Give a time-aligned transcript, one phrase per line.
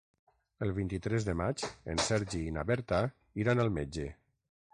[0.67, 1.65] El vint-i-tres de maig
[1.95, 3.03] en Sergi i na Berta
[3.45, 4.09] iran al metge.